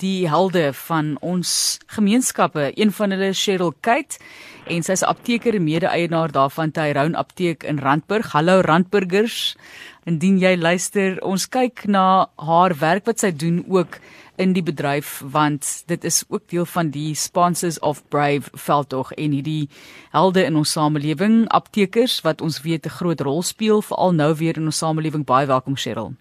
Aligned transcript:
die 0.00 0.28
helde 0.28 0.70
van 0.86 1.16
ons 1.20 1.78
gemeenskappe. 1.92 2.70
Een 2.74 2.92
van 2.92 3.12
hulle 3.12 3.30
is 3.34 3.42
Cheryl 3.42 3.74
Kate 3.84 4.18
en 4.66 4.82
sy's 4.82 5.02
'n 5.02 5.10
apteker 5.12 5.54
en 5.54 5.64
mede-eienaar 5.64 6.32
daarvan 6.32 6.70
Tyrone 6.70 7.16
Apteek 7.16 7.62
in 7.62 7.78
Randburg. 7.78 8.32
Hallo 8.32 8.60
Randburgers. 8.60 9.56
Indien 10.04 10.38
jy 10.38 10.56
luister, 10.56 11.22
ons 11.22 11.48
kyk 11.48 11.86
na 11.86 12.28
haar 12.36 12.78
werk 12.78 13.06
wat 13.06 13.20
sy 13.20 13.30
doen 13.30 13.64
ook 13.68 13.98
in 14.36 14.52
die 14.52 14.62
bedryf 14.62 15.22
want 15.24 15.82
dit 15.86 16.04
is 16.04 16.24
ook 16.28 16.48
deel 16.48 16.66
van 16.66 16.90
die 16.90 17.14
sponsors 17.14 17.78
of 17.78 18.02
Brave 18.08 18.50
veldtog 18.52 19.12
en 19.12 19.30
hierdie 19.30 19.68
helde 20.10 20.44
in 20.44 20.56
ons 20.56 20.72
samelewing, 20.72 21.48
aptekers 21.48 22.20
wat 22.20 22.40
ons 22.40 22.62
weet 22.62 22.86
'n 22.86 22.96
groot 22.98 23.20
rol 23.20 23.42
speel 23.42 23.82
veral 23.82 24.12
nou 24.12 24.34
weer 24.34 24.56
in 24.56 24.64
ons 24.64 24.78
samelewing. 24.78 25.24
Baie 25.24 25.46
welkom 25.46 25.76
Cheryl. 25.76 26.14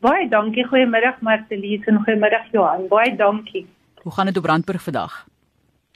Baie 0.00 0.28
dankie. 0.28 0.64
Goeiemiddag 0.64 1.20
Martelies 1.20 1.84
en 1.84 1.98
goeiemiddag 2.04 2.46
Johan. 2.52 2.86
Baie 2.88 3.16
dankie. 3.16 3.66
Hoe 4.02 4.12
gaan 4.12 4.26
dit 4.26 4.36
op 4.36 4.42
Brandburg 4.42 4.82
vandag? 4.82 5.26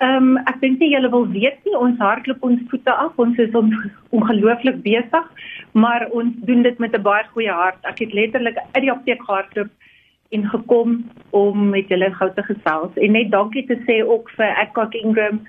Ehm 0.04 0.26
um, 0.34 0.36
ek 0.50 0.58
dink 0.60 0.82
nie 0.82 0.90
julle 0.92 1.08
wil 1.08 1.24
weet 1.32 1.64
nie, 1.64 1.76
ons 1.78 2.02
hardloop 2.02 2.42
ons 2.44 2.60
voete 2.68 2.92
af. 2.92 3.16
Ons 3.24 3.38
is 3.40 3.54
on, 3.56 3.70
ongelooflik 4.18 4.82
besig, 4.84 5.30
maar 5.72 6.04
ons 6.10 6.34
doen 6.50 6.62
dit 6.66 6.78
met 6.78 6.92
'n 6.98 7.02
baie 7.02 7.24
goeie 7.32 7.54
hart. 7.60 7.80
Ek 7.88 7.98
het 8.04 8.12
letterlik 8.12 8.58
uit 8.72 8.82
die 8.84 8.92
apteek 8.92 9.22
gehardloop 9.22 9.70
en 10.36 10.48
gekom 10.52 11.10
om 11.30 11.68
met 11.70 11.88
julle 11.88 12.10
gou 12.14 12.30
te 12.34 12.42
gesels. 12.42 12.92
En 12.96 13.12
net 13.12 13.30
dankie 13.30 13.66
te 13.66 13.78
sê 13.86 14.02
ook 14.04 14.30
vir 14.36 14.52
Adcock 14.60 14.94
Ingram 14.94 15.40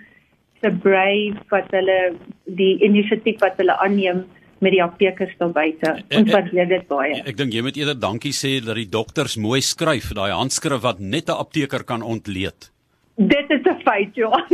se 0.62 0.72
brave 0.72 1.44
wat 1.50 1.68
hulle 1.72 2.16
die 2.46 2.80
inisiatief 2.80 3.40
wat 3.40 3.58
hulle 3.58 3.78
aanneem 3.84 4.24
met 4.66 4.74
die 4.74 4.84
aptekers 4.84 5.34
daar 5.40 5.54
buite. 5.56 5.96
Ons 6.18 6.32
waardeer 6.34 6.70
dit 6.72 6.88
baie. 6.90 7.22
Ek 7.30 7.38
dink 7.40 7.54
jy 7.54 7.64
moet 7.66 7.78
eerder 7.80 7.98
dankie 8.00 8.34
sê 8.36 8.58
dat 8.66 8.80
die 8.80 8.90
dokters 8.90 9.38
mooi 9.42 9.62
skryf, 9.62 10.12
daai 10.18 10.34
handskrif 10.34 10.82
wat 10.86 11.00
net 11.00 11.30
'n 11.30 11.38
apteker 11.46 11.86
kan 11.86 12.02
ontleed. 12.02 12.72
Dit 13.16 13.50
is 13.50 13.64
'n 13.64 13.80
feit, 13.84 14.16
Johan. 14.16 14.48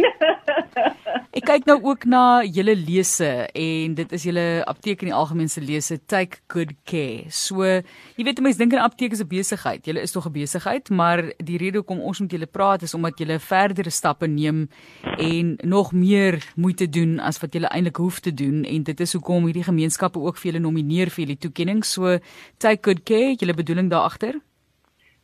Ek 1.37 1.45
kyk 1.45 1.65
nou 1.65 1.79
ook 1.81 2.03
na 2.05 2.43
julle 2.43 2.75
lese 2.75 3.49
en 3.53 3.93
dit 3.93 4.11
is 4.11 4.23
julle 4.23 4.61
apteek 4.69 5.01
in 5.01 5.09
die 5.09 5.15
algemeen 5.17 5.49
se 5.49 5.61
lese 5.61 5.97
Take 6.05 6.37
Good 6.47 6.73
Care. 6.83 7.23
So, 7.33 7.63
jy 7.63 8.23
weet 8.23 8.41
mense 8.41 8.59
dink 8.61 8.73
'n 8.73 8.83
apteek 8.85 9.11
is 9.11 9.23
'n 9.23 9.27
besigheid. 9.27 9.85
Julle 9.85 10.01
is 10.01 10.11
tog 10.11 10.27
'n 10.27 10.31
besigheid, 10.31 10.89
maar 10.89 11.23
die 11.37 11.57
rede 11.57 11.81
hoekom 11.81 11.99
ons 11.99 12.19
met 12.19 12.31
julle 12.31 12.45
praat 12.45 12.81
is 12.81 12.93
omdat 12.93 13.17
julle 13.17 13.39
verdere 13.39 13.89
stappe 13.89 14.27
neem 14.27 14.69
en 15.17 15.57
nog 15.63 15.91
meer 15.91 16.37
moeite 16.55 16.89
doen 16.89 17.19
as 17.19 17.39
wat 17.39 17.53
julle 17.53 17.69
eintlik 17.73 17.97
hoef 17.97 18.19
te 18.19 18.33
doen 18.33 18.63
en 18.63 18.83
dit 18.83 18.99
is 18.99 19.13
hoekom 19.13 19.45
hierdie 19.45 19.63
gemeenskappe 19.63 20.19
ook 20.19 20.37
vir 20.37 20.51
julle 20.51 20.63
nomineer 20.63 21.09
vir 21.09 21.25
hierdie 21.25 21.49
toekenning. 21.49 21.83
So, 21.83 22.19
Take 22.57 22.83
Good 22.83 23.03
Care, 23.03 23.35
julle 23.35 23.53
bedoeling 23.53 23.89
daar 23.89 24.05
agter? 24.05 24.35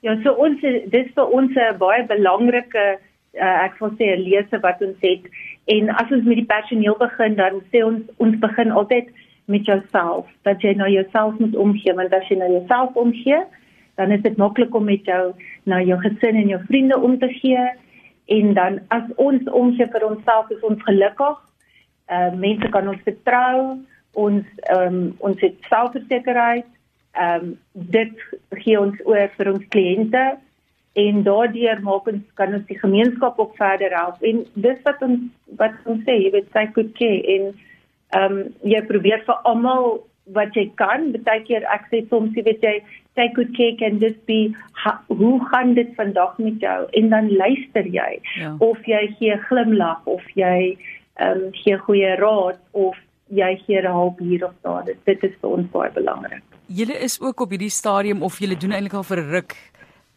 Ja, 0.02 0.16
so 0.24 0.32
ons 0.32 0.62
dis 0.62 1.08
vir 1.14 1.28
ons 1.30 1.52
'n 1.56 1.78
baie 1.78 2.06
belangrike 2.06 3.00
uh, 3.38 3.64
ek 3.66 3.78
wil 3.80 3.94
sê 3.98 4.16
'n 4.16 4.26
lese 4.26 4.60
wat 4.60 4.82
ons 4.82 4.98
het. 5.02 5.24
En 5.66 5.90
as 5.90 6.12
ons 6.12 6.24
met 6.24 6.40
die 6.42 6.52
personeel 6.56 6.98
begin 6.98 7.36
dan 7.36 7.62
sê 7.72 7.84
ons 7.86 8.02
ons 8.18 8.36
begin 8.40 8.72
altyd 8.72 9.10
met 9.46 9.66
jouself 9.66 10.28
dat 10.44 10.62
jy 10.62 10.74
na 10.74 10.88
jouself 10.88 11.40
moet 11.40 11.56
omgee. 11.56 11.94
Want 11.94 12.14
as 12.14 12.28
jy 12.28 12.38
na 12.38 12.48
jouself 12.48 12.96
omgee 12.96 13.44
dan 13.96 14.12
is 14.12 14.22
dit 14.22 14.38
maklik 14.38 14.76
om 14.76 14.86
met 14.86 15.06
jou 15.06 15.34
na 15.64 15.82
jou 15.82 16.00
gesin 16.00 16.36
en 16.36 16.48
jou 16.48 16.62
vriende 16.68 17.00
om 17.00 17.20
te 17.20 17.28
gee. 17.28 17.66
En 18.26 18.54
dan 18.54 18.80
as 18.88 19.04
ons 19.16 19.44
omgee 19.50 19.88
vir 19.88 20.06
onsself 20.06 20.50
is 20.50 20.62
ons 20.62 20.84
gelukkig. 20.84 21.38
Uh, 22.12 22.34
mense 22.34 22.70
kan 22.70 22.88
ons 22.88 23.02
vertrou. 23.04 23.78
Ons 24.14 24.46
um, 24.74 25.16
ons 25.18 25.40
het 25.42 25.56
selfversekerheid. 25.70 26.68
Um, 27.18 27.56
dit 27.74 28.14
gee 28.50 28.80
ons 28.80 29.00
oor 29.06 29.32
vir 29.38 29.52
ons 29.54 29.66
kliënte 29.74 30.38
en 30.98 31.24
daardeur 31.24 31.82
maak 31.86 32.10
ons 32.10 32.26
kan 32.40 32.54
ons 32.58 32.68
die 32.70 32.80
gemeenskap 32.80 33.40
ook 33.40 33.56
verder 33.60 33.94
help. 33.94 34.22
En 34.26 34.44
dis 34.68 34.84
wat 34.88 35.02
ons 35.06 35.26
wat 35.62 35.76
ons 35.86 36.04
sê 36.08 36.18
jy 36.18 36.34
weet 36.34 36.54
sy 36.56 36.66
goed 36.76 36.94
gee 37.00 37.24
en 37.38 37.50
ehm 38.18 38.38
um, 38.38 38.46
jy 38.64 38.82
probeer 38.90 39.26
vir 39.28 39.50
almal 39.52 39.90
wat 40.36 40.56
jy 40.58 40.66
kan. 40.82 41.12
Baie 41.28 41.44
keer 41.48 41.68
ek 41.76 41.86
sê 41.92 42.02
soms 42.10 42.36
jy 42.38 42.46
weet 42.48 42.66
jy 42.66 42.76
sy 43.18 43.28
goed 43.36 43.54
gee 43.58 43.76
kan 43.80 43.98
dit 44.02 44.18
be 44.30 44.40
ha, 44.84 44.94
hoe 45.10 45.38
gaan 45.52 45.74
dit 45.78 45.94
vandag 45.98 46.38
met 46.42 46.62
jou? 46.62 46.78
En 47.00 47.10
dan 47.14 47.30
luister 47.34 47.86
jy. 47.86 48.12
Ja. 48.40 48.56
of 48.60 48.82
jy 48.86 49.04
gee 49.20 49.38
glimlag 49.50 50.02
of 50.06 50.26
jy 50.36 50.78
ehm 51.18 51.46
um, 51.46 51.54
gee 51.62 51.78
goeie 51.86 52.18
raad 52.22 52.62
of 52.72 52.98
jy 53.30 53.54
gee 53.66 53.82
hulp 53.86 54.20
hier 54.20 54.46
of 54.50 54.54
daar. 54.66 54.86
Dit, 54.86 55.00
dit 55.06 55.24
is 55.30 55.34
vir 55.42 55.50
ons 55.62 55.72
baie 55.72 55.92
belangrik. 55.94 56.44
Julle 56.68 56.98
is 57.00 57.22
ook 57.22 57.42
op 57.46 57.50
hierdie 57.56 57.72
stadium 57.72 58.24
of 58.24 58.40
julle 58.40 58.58
doen 58.60 58.74
eintlik 58.76 58.94
al 58.94 59.04
vir 59.08 59.22
'n 59.22 59.30
ruk 59.32 59.56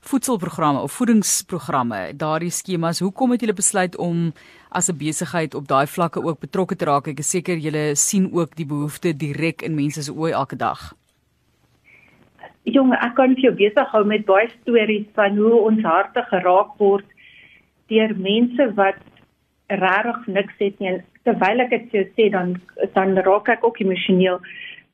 voedselprogramme 0.00 0.80
of 0.80 0.92
voedingsprogramme, 0.92 2.16
daardie 2.16 2.50
skemas. 2.50 3.00
Hoekom 3.00 3.30
het 3.34 3.40
julle 3.44 3.54
besluit 3.54 3.96
om 3.96 4.32
as 4.68 4.88
'n 4.88 4.96
besigheid 4.96 5.54
op 5.54 5.68
daai 5.68 5.86
vlakke 5.86 6.22
ook 6.22 6.40
betrokke 6.40 6.76
te 6.76 6.84
raak? 6.84 7.06
Ek 7.08 7.18
is 7.18 7.30
seker 7.30 7.56
julle 7.56 7.94
sien 7.94 8.30
ook 8.32 8.56
die 8.56 8.66
behoefte 8.66 9.16
direk 9.16 9.62
in 9.62 9.74
mense 9.74 10.02
se 10.02 10.12
oë 10.12 10.32
elke 10.32 10.56
dag. 10.56 10.94
Jonge, 12.62 12.96
ek 12.96 13.14
kan 13.14 13.34
vir 13.34 13.42
jou 13.42 13.54
besig 13.54 13.88
hou 13.92 14.04
met 14.04 14.26
baie 14.26 14.48
stories 14.60 15.06
van 15.14 15.36
hoe 15.36 15.60
ons 15.60 15.82
harte 15.82 16.22
geraak 16.30 16.78
word 16.78 17.06
deur 17.88 18.14
mense 18.16 18.74
wat 18.74 19.00
regtig 19.68 20.26
niks 20.26 20.54
het 20.58 20.78
nie. 20.78 20.88
En 20.88 21.04
terwyl 21.24 21.60
ek 21.60 21.90
dit 21.92 22.12
sê 22.16 22.30
dan 22.30 22.60
dan 22.94 23.16
raak 23.16 23.48
ek 23.48 23.64
ook 23.64 23.80
emosioneel. 23.80 24.40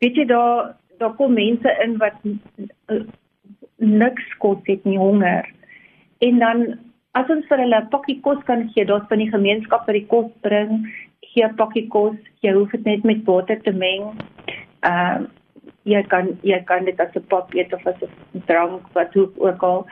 Weet 0.00 0.16
jy 0.16 0.24
daar 0.24 0.74
daar 0.98 1.14
kom 1.14 1.34
mense 1.34 1.76
in 1.84 1.98
wat 1.98 2.14
niks 3.78 4.26
kos 4.38 4.58
het 4.64 4.84
nie 4.84 4.98
honger. 4.98 5.48
En 6.18 6.38
dan 6.38 6.78
as 7.12 7.30
ons 7.32 7.46
vir 7.48 7.58
hulle 7.58 7.80
'n 7.80 7.88
pakkie 7.90 8.20
kos 8.20 8.42
kan 8.44 8.68
gee, 8.72 8.84
daar's 8.84 9.08
van 9.08 9.18
die 9.18 9.30
gemeenskap 9.30 9.86
wat 9.86 9.96
die 9.96 10.06
kos 10.06 10.30
bring, 10.40 10.86
gee 11.20 11.44
'n 11.44 11.56
pakkie 11.56 11.88
kos, 11.88 12.16
jy 12.42 12.52
hoef 12.52 12.70
dit 12.70 12.84
net 12.84 13.04
met 13.04 13.24
water 13.24 13.60
te 13.62 13.72
meng. 13.72 14.14
Ehm 14.82 15.22
uh, 15.22 15.28
jy 15.86 16.02
kan 16.10 16.38
jy 16.42 16.58
kan 16.66 16.84
dit 16.84 17.00
as 17.00 17.14
'n 17.14 17.26
pap 17.28 17.54
eet 17.54 17.72
of 17.72 17.86
as 17.86 18.02
'n 18.02 18.42
drank 18.46 18.82
wat 18.94 19.16
ook 19.16 19.62
al. 19.62 19.86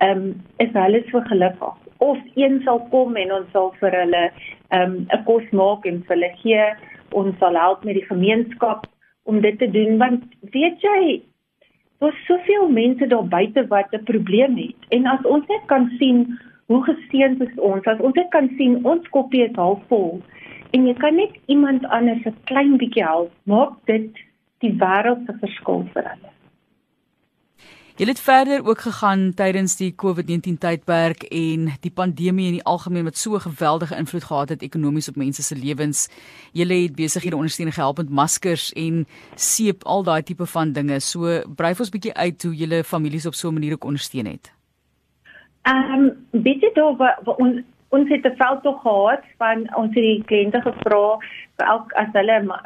Ehm 0.00 0.18
um, 0.18 0.42
is 0.58 0.72
hulle 0.72 1.02
so 1.10 1.20
gelukkig. 1.20 1.76
Of 1.98 2.18
een 2.34 2.60
sal 2.64 2.80
kom 2.90 3.16
en 3.16 3.32
ons 3.32 3.50
sal 3.52 3.72
vir 3.80 3.90
hulle 3.90 4.30
ehm 4.68 4.82
um, 4.82 5.06
'n 5.10 5.24
kos 5.24 5.50
maak 5.50 5.86
en 5.86 6.02
vir 6.06 6.16
hulle 6.16 6.32
gee. 6.42 6.64
Ons 7.10 7.38
sal 7.38 7.54
help 7.54 7.84
met 7.84 7.94
die 7.94 8.10
gemeenskap 8.12 8.86
om 9.24 9.40
dit 9.40 9.58
te 9.58 9.70
doen 9.70 9.98
want 9.98 10.24
weet 10.52 10.80
jy 10.80 11.22
daar's 11.98 12.24
soveel 12.26 12.68
mense 12.68 13.06
daar 13.06 13.28
buite 13.28 13.66
wat 13.66 13.92
'n 13.92 14.04
probleem 14.04 14.56
het. 14.56 14.80
En 14.88 15.06
as 15.06 15.22
ons 15.22 15.46
net 15.46 15.64
kan 15.66 15.90
sien 15.98 16.38
hoe 16.66 16.82
geseënd 16.84 17.40
is 17.42 17.60
ons, 17.60 17.84
as 17.84 18.00
ons 18.00 18.14
net 18.14 18.28
kan 18.28 18.50
sien 18.56 18.84
ons 18.84 19.08
koppie 19.08 19.44
is 19.44 19.54
halfvol 19.54 20.20
en 20.70 20.86
jy 20.86 20.94
kan 20.94 21.14
net 21.16 21.32
iemand 21.46 21.86
anders 21.86 22.24
'n 22.24 22.36
klein 22.44 22.76
bietjie 22.76 23.04
help, 23.04 23.32
maak 23.42 23.72
dit 23.84 24.10
die 24.58 24.74
wêreld 24.82 25.24
se 25.26 25.32
verskil 25.40 25.86
vir 25.94 26.04
hulle. 26.10 26.37
Julle 27.98 28.10
het 28.10 28.20
verder 28.20 28.66
ook 28.68 28.78
gegaan 28.78 29.34
tydens 29.34 29.76
die 29.76 29.94
COVID-19 30.02 30.58
tydperk 30.62 31.22
en 31.34 31.64
die 31.82 31.90
pandemie 31.90 32.46
in 32.46 32.52
die 32.60 32.62
algemeen 32.62 33.08
wat 33.08 33.16
so 33.18 33.38
geweldige 33.42 33.96
invloed 33.96 34.24
gehad 34.24 34.48
het 34.48 34.62
ekonomies 34.62 35.08
op 35.08 35.16
mense 35.16 35.42
se 35.42 35.56
lewens. 35.56 36.04
Julle 36.52 36.74
het 36.82 36.94
besighede 36.94 37.36
ondersteun 37.36 37.72
gehelp 37.72 37.96
met 37.96 38.10
maskers 38.20 38.68
en 38.72 39.02
seep 39.34 39.82
al 39.82 40.06
daai 40.06 40.22
tipe 40.22 40.46
van 40.46 40.72
dinge. 40.72 41.00
So 41.00 41.42
bryf 41.56 41.80
ons 41.80 41.90
bietjie 41.90 42.14
uit 42.14 42.42
hoe 42.42 42.54
julle 42.54 42.84
families 42.84 43.26
op 43.26 43.34
so 43.34 43.48
'n 43.48 43.58
manier 43.58 43.72
ook 43.72 43.84
ondersteun 43.84 44.26
het. 44.26 44.52
Ehm 45.62 45.92
um, 45.92 46.26
bietjie 46.30 46.70
daar 46.74 47.18
ons 47.24 47.60
ons 47.88 48.08
het 48.08 48.24
'n 48.24 48.36
veld 48.36 48.62
tog 48.62 48.82
gehad 48.82 49.24
van 49.38 49.74
ons 49.74 49.94
het 49.94 50.04
die 50.04 50.24
kliënte 50.24 50.60
gevra 50.60 51.18
vir 51.56 51.66
elk 51.66 51.92
as 51.92 52.08
hulle 52.12 52.40
'n 52.40 52.46
ma 52.46 52.62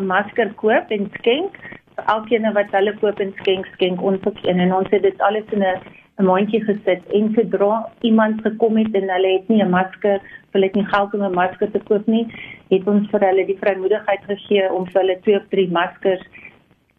masker 0.00 0.54
koop 0.54 0.90
en 0.90 1.10
skenk 1.18 1.52
elkeen 1.94 2.52
wat 2.52 2.72
hulle 2.76 2.94
koop 3.00 3.20
en 3.20 3.32
skenk 3.40 3.66
skenk 3.74 4.02
ons 4.02 4.24
ook 4.26 4.38
een. 4.42 4.60
En 4.60 4.74
ons 4.74 4.90
het 4.90 5.02
dit 5.02 5.20
alles 5.20 5.52
in 5.52 5.62
'n 5.62 6.24
mandjie 6.24 6.64
gesit. 6.64 7.02
En 7.12 7.32
sodra 7.34 7.88
iemand 8.00 8.40
gekom 8.42 8.76
het 8.76 8.94
en 8.94 9.10
hulle 9.10 9.32
het 9.32 9.48
nie 9.48 9.62
'n 9.62 9.70
masker, 9.70 10.20
hulle 10.52 10.66
het 10.66 10.74
nie 10.74 10.86
geld 10.86 11.14
om 11.14 11.22
'n 11.22 11.34
masker 11.34 11.70
te 11.70 11.78
koop 11.78 12.06
nie, 12.06 12.26
het 12.70 12.86
ons 12.86 13.10
vir 13.10 13.20
hulle 13.20 13.46
die 13.46 13.58
vrymoedigheid 13.58 14.24
gegee 14.26 14.72
om 14.72 14.86
vir 14.86 15.00
hulle 15.00 15.20
twee 15.20 15.36
of 15.36 15.48
drie 15.48 15.70
maskers 15.70 16.22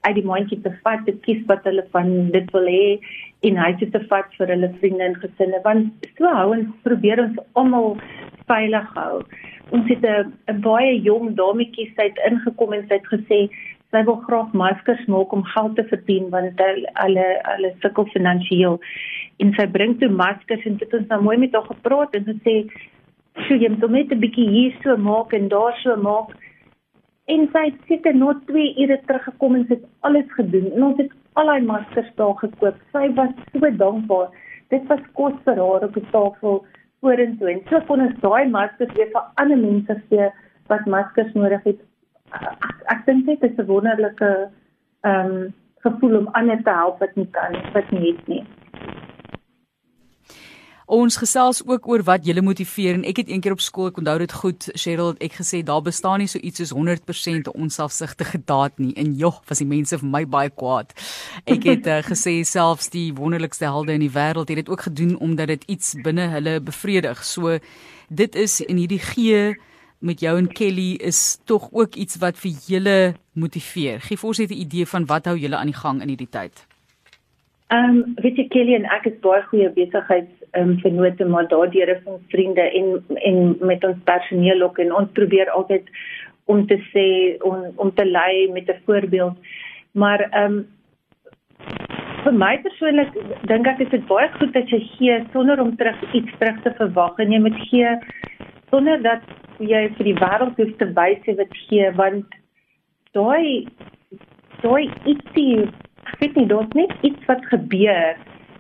uit 0.02 0.16
die 0.16 0.26
mandjie 0.26 0.62
te 0.62 0.72
vat, 0.84 1.06
te 1.06 1.14
kies 1.26 1.46
wat 1.46 1.64
hulle 1.64 1.86
van 1.92 2.32
dit 2.32 2.52
wil 2.52 2.68
hê 2.70 3.00
en 3.48 3.58
hy 3.58 3.72
het 3.80 3.92
te 3.92 4.02
vat 4.10 4.30
vir 4.38 4.48
hulle 4.54 4.70
vriende 4.80 5.04
en 5.04 5.16
gesinne. 5.16 5.60
Want 5.64 6.08
so 6.18 6.26
hou 6.26 6.52
ons 6.58 6.68
probeer 6.84 7.22
ons 7.24 7.40
almal 7.54 7.98
veilig 8.50 8.88
hou. 8.96 9.24
Ons 9.74 9.88
het 9.90 10.06
'n 10.06 10.62
baie 10.62 11.02
jong 11.02 11.36
dametjie 11.36 11.92
sy 11.96 12.04
het 12.10 12.20
ingekom 12.30 12.74
en 12.74 12.86
sy 12.88 12.94
het 12.94 13.08
gesê 13.14 13.40
sy 13.96 14.04
wil 14.08 14.18
graag 14.28 14.56
maskers 14.64 15.06
maak 15.12 15.34
om 15.34 15.46
geld 15.56 15.76
te 15.80 15.86
verdien 15.92 16.28
want 16.34 16.66
hulle 17.04 17.28
hulle 17.52 17.72
sukkel 17.84 18.10
finansiëel 18.14 18.76
en 19.44 19.54
sy 19.56 19.66
bring 19.78 19.96
toe 20.02 20.12
maskers 20.24 20.68
en 20.70 20.76
dit 20.82 20.98
ons 21.00 21.08
nou 21.14 21.22
mooi 21.30 21.38
met 21.44 21.56
haar 21.56 21.70
gepraat 21.70 22.16
en 22.20 22.28
sy 22.28 22.36
sê 22.48 22.56
sy 23.48 23.58
het 23.62 23.82
hom 23.84 23.92
net 23.92 24.12
'n 24.12 24.20
bietjie 24.20 24.48
hier 24.50 24.76
so 24.84 24.96
maak 24.98 25.34
en 25.34 25.48
daar 25.50 25.74
so 25.84 25.96
maak. 25.96 26.30
En 27.28 27.50
sy 27.54 27.64
het 27.66 27.80
seker 27.88 28.16
nog 28.16 28.38
2 28.48 28.76
ure 28.84 29.00
teruggekom 29.08 29.56
en 29.56 29.66
sy 29.68 29.74
het 29.74 29.86
alles 30.02 30.30
gedoen 30.38 30.72
en 30.72 30.84
ons 30.84 30.98
het 30.98 31.12
al 31.34 31.48
haar 31.48 31.64
maskers 31.64 32.12
daar 32.16 32.36
gekoop. 32.44 32.76
Sy 32.94 33.14
was 33.16 33.34
so 33.52 33.72
dankbaar. 33.84 34.30
Dit 34.70 34.88
was 34.88 35.02
kos 35.14 35.34
vir 35.46 35.56
haar 35.56 35.84
op 35.88 35.94
die 35.94 36.08
tafel 36.12 36.66
vorentoe. 37.02 37.50
En 37.52 37.62
so 37.70 37.82
kon 37.88 38.02
ons 38.02 38.20
daai 38.22 38.48
maskers 38.50 38.94
weer 38.94 39.10
vir 39.12 39.26
ander 39.36 39.58
mense 39.58 40.02
gee 40.10 40.30
wat 40.68 40.86
maskers 40.86 41.34
nodig 41.34 41.64
het. 41.64 41.80
Ek, 42.42 42.76
ek 42.94 43.06
dink 43.06 43.26
dit 43.26 43.44
is 43.44 43.58
'n 43.58 43.66
wonderlike 43.66 44.52
ehm 45.02 45.32
um, 45.32 45.54
gevoel 45.86 46.18
om 46.18 46.28
ander 46.34 46.64
te 46.64 46.74
help 46.74 47.00
wat 47.00 47.16
nie 47.16 47.30
kan 47.32 47.54
wat 47.74 47.92
nie 47.92 48.12
het 48.12 48.28
nie. 48.28 48.44
Ons 50.86 51.16
gesels 51.18 51.64
ook 51.66 51.88
oor 51.90 52.04
wat 52.06 52.28
julle 52.30 52.44
motiveer 52.46 52.94
en 52.94 53.06
ek 53.10 53.18
het 53.24 53.30
eendag 53.34 53.56
op 53.56 53.62
skool 53.66 53.88
ek 53.90 53.98
onthou 53.98 54.20
dit 54.22 54.34
goed 54.38 54.68
Cheryl 54.78 55.16
ek 55.18 55.40
gesê 55.40 55.64
daar 55.66 55.82
bestaan 55.82 56.22
nie 56.22 56.30
so 56.30 56.38
iets 56.38 56.62
soos 56.62 56.74
100% 56.78 57.50
onselfsugtige 57.54 58.44
daad 58.46 58.78
nie 58.78 58.94
en 58.94 59.16
jog 59.18 59.40
was 59.50 59.64
die 59.64 59.70
mense 59.70 59.98
vir 59.98 60.12
my 60.18 60.22
baie 60.30 60.52
kwaad. 60.54 60.94
Ek 61.50 61.66
het 61.66 61.90
uh, 61.90 62.04
gesê 62.06 62.36
selfs 62.46 62.92
die 62.94 63.08
wonderlikste 63.18 63.66
helde 63.66 63.98
in 63.98 64.06
die 64.06 64.14
wêreld 64.14 64.54
het 64.54 64.62
dit 64.62 64.70
ook 64.70 64.86
gedoen 64.86 65.18
omdat 65.18 65.56
dit 65.56 65.66
iets 65.74 65.96
binne 66.06 66.30
hulle 66.36 66.60
bevredig. 66.62 67.24
So 67.26 67.58
dit 68.10 68.36
is 68.36 68.62
in 68.62 68.78
hierdie 68.78 69.02
gee 69.02 69.56
met 70.00 70.20
jou 70.20 70.38
en 70.38 70.48
Kelly 70.48 70.96
is 71.00 71.42
tog 71.46 71.70
ook 71.72 71.96
iets 71.96 72.18
wat 72.18 72.38
vir 72.38 72.52
julle 72.68 73.14
motiveer. 73.34 74.00
Gee 74.00 74.18
vir 74.18 74.28
ons 74.28 74.40
net 74.40 74.52
'n 74.52 74.64
idee 74.66 74.86
van 74.86 75.06
wat 75.06 75.26
hou 75.26 75.38
julle 75.38 75.56
aan 75.56 75.72
die 75.72 75.82
gang 75.84 76.02
in 76.02 76.08
hierdie 76.08 76.30
tyd. 76.30 76.68
Ehm 77.68 77.90
um, 77.90 78.14
weet 78.22 78.38
jy 78.38 78.48
Kelly 78.48 78.76
en 78.76 78.86
ek 78.86 79.06
is 79.06 79.20
baie 79.22 79.42
goeie 79.50 79.70
besigheids 79.70 80.34
ehm 80.52 80.70
um, 80.70 80.78
vennote 80.84 81.26
maar 81.26 81.48
daardeur 81.48 81.90
is 81.90 82.04
ons 82.06 82.22
vriende 82.30 82.62
en 82.62 83.04
en 83.30 83.58
met 83.62 83.84
ons 83.84 83.98
personeel 84.04 84.62
ook 84.62 84.78
en 84.80 84.94
ons 84.94 85.10
probeer 85.14 85.50
altyd 85.50 85.90
om 86.46 86.68
te 86.68 86.78
sê 86.94 87.08
om 87.42 87.66
om 87.76 87.94
te 87.94 88.06
lei 88.06 88.52
met 88.52 88.70
'n 88.70 88.82
voorbeeld. 88.86 89.38
Maar 89.92 90.20
ehm 90.30 90.54
um, 90.54 90.68
vir 92.26 92.34
my 92.34 92.58
persoonlik 92.62 93.12
dink 93.50 93.68
ek 93.68 93.82
is 93.86 93.90
dit 93.90 94.06
baie 94.10 94.30
goed 94.38 94.54
dat 94.54 94.70
jy 94.74 94.80
gee 94.98 95.18
sonder 95.34 95.62
om 95.62 95.76
terug 95.76 96.14
iets 96.14 96.38
terug 96.40 96.62
te 96.64 96.72
verwag 96.78 97.20
en 97.22 97.32
jy 97.32 97.40
moet 97.40 97.60
gee 97.70 97.92
sonder 98.70 99.02
dat 99.02 99.22
jy 99.60 99.82
vir 99.98 100.10
die 100.10 100.20
wêreld 100.20 100.58
hoef 100.60 100.74
te 100.78 100.88
wys 100.98 101.38
wat 101.40 101.60
gee 101.68 101.92
want 102.00 102.26
daai 103.14 103.68
daai 104.62 104.92
ietsie 105.06 105.66
ek 106.06 106.20
weet 106.20 106.36
nie 106.36 106.48
daar's 106.52 106.74
net 106.74 106.92
iets 107.02 107.26
wat 107.28 107.46
gebeur 107.52 108.18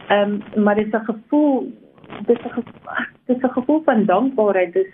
ehm 0.09 0.39
um, 0.55 0.63
maar 0.63 0.75
dit 0.75 0.87
is 0.87 0.93
'n 0.93 1.05
gevoel 1.05 1.71
dis 2.27 2.39
'n 2.45 2.63
dis 3.27 3.43
'n 3.43 3.55
gevoel 3.57 3.81
van 3.83 4.05
dankbaarheid 4.05 4.73
dis 4.73 4.93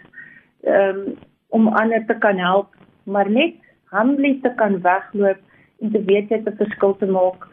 ehm 0.64 0.98
um, 0.98 1.16
om 1.50 1.68
ander 1.68 2.06
te 2.06 2.18
kan 2.18 2.38
help 2.38 2.76
maar 3.04 3.30
net 3.30 3.56
humbly 3.92 4.40
te 4.42 4.54
kan 4.56 4.82
wegloop 4.82 5.40
en 5.82 5.92
te 5.92 6.04
weet 6.04 6.30
jy 6.30 6.38
het 6.38 6.48
'n 6.48 6.64
verskil 6.64 6.96
te 6.98 7.06
maak 7.06 7.48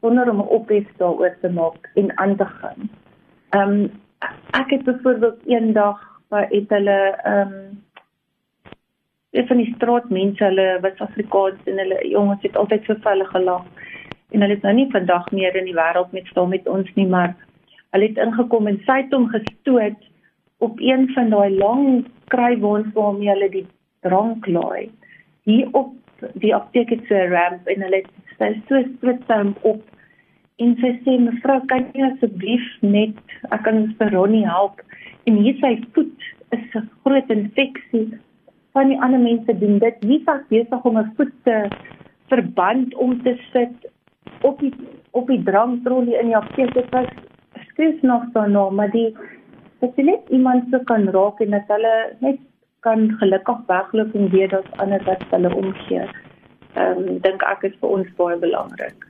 sonder 0.00 0.30
om 0.30 0.40
ophef 0.40 0.86
daaroor 0.96 1.36
te 1.40 1.48
maak 1.48 1.90
en 1.94 2.18
aan 2.18 2.36
te 2.36 2.44
gaan. 2.44 2.90
Ehm 3.50 3.72
um, 3.72 3.90
ek 4.50 4.70
het 4.70 4.84
byvoorbeeld 4.84 5.46
eendag 5.46 6.07
het 6.30 6.68
hulle 6.76 6.98
ehm 7.24 7.52
um, 7.52 7.84
van 9.48 9.56
die 9.56 9.74
straatmense 9.74 10.44
hulle 10.44 10.80
was 10.80 11.00
Afrikaans 11.04 11.60
en 11.64 11.78
hulle 11.78 11.98
jongens 12.08 12.42
het 12.42 12.56
altyd 12.56 12.84
so 12.84 12.94
vir 12.94 13.12
hulle 13.12 13.28
gelag 13.32 13.64
en 14.32 14.40
hulle 14.40 14.56
is 14.56 14.62
nou 14.62 14.72
nie 14.74 14.90
vandag 14.92 15.30
meer 15.30 15.56
in 15.56 15.68
die 15.68 15.76
wêreld 15.76 16.12
met 16.12 16.26
staan 16.26 16.48
met 16.48 16.66
ons 16.68 16.94
nie 16.94 17.06
maar 17.06 17.34
Hulle 17.90 18.10
het 18.10 18.18
ingekom 18.20 18.66
en 18.68 18.80
sy 18.84 19.00
het 19.02 19.14
hom 19.16 19.28
gestoot 19.32 20.08
op 20.64 20.80
een 20.82 21.06
van 21.14 21.30
daai 21.32 21.50
lang 21.56 21.84
kruiwaans 22.32 22.90
waarmee 22.96 23.30
hulle 23.30 23.48
die 23.52 23.66
drank 24.04 24.46
laai. 24.46 24.90
Hier 25.48 25.68
op 25.72 25.94
die 26.42 26.52
apteek 26.54 26.90
het 26.92 27.06
so 27.08 27.14
'n 27.14 27.32
ramp 27.32 27.68
en 27.68 27.82
hulle 27.82 28.02
het 28.02 28.10
sy 28.38 28.50
so 28.68 28.82
split 28.92 29.32
hom 29.32 29.54
op 29.62 29.80
en 30.58 30.76
sy 30.82 30.92
sê 31.04 31.16
mevrou 31.20 31.60
kan 31.66 31.86
jy 31.94 32.04
asseblief 32.10 32.66
net 32.80 33.16
ek 33.50 33.62
kan 33.62 33.76
ons 33.82 34.12
Ronnie 34.12 34.46
help 34.46 34.82
en 35.24 35.36
hier 35.42 35.54
sy 35.60 35.74
voet 35.92 36.26
is 36.50 36.74
'n 36.74 36.90
groot 37.04 37.30
infeksie 37.30 38.18
van 38.72 38.88
die 38.88 39.00
ander 39.00 39.20
mense 39.20 39.58
doen 39.58 39.78
dit 39.78 40.02
nie 40.02 40.22
vas 40.24 40.42
besig 40.48 40.84
om 40.84 40.98
'n 40.98 41.12
voet 41.16 41.34
te 41.44 41.68
verband 42.28 42.94
om 42.94 43.22
te 43.22 43.36
sit 43.52 43.90
op 44.42 44.60
die 44.60 44.74
op 45.10 45.26
die 45.26 45.42
dranktrolie 45.42 46.18
in 46.18 46.26
die 46.26 46.36
apteek 46.36 46.74
dit 46.74 46.90
was 46.90 47.08
skes 47.78 48.00
nog 48.02 48.22
daarna, 48.32 48.70
maar 48.70 48.90
die 48.90 49.14
jy 49.80 50.04
net 50.04 50.30
iemand 50.34 50.70
so 50.70 50.78
kan 50.90 51.08
raak 51.14 51.40
en 51.40 51.54
dat 51.54 51.68
hulle 51.70 51.94
net 52.20 52.40
kan 52.86 53.10
gelukkig 53.20 53.60
wegloop 53.66 54.14
en 54.14 54.30
weet 54.30 54.50
dat 54.50 54.66
ander 54.82 55.04
wat 55.06 55.22
hulle 55.30 55.54
omgee. 55.54 56.06
Ehm 56.74 57.04
um, 57.04 57.20
dink 57.26 57.42
ek 57.42 57.62
is 57.70 57.76
vir 57.80 57.94
ons 57.98 58.10
baie 58.18 58.38
belangrik. 58.42 59.07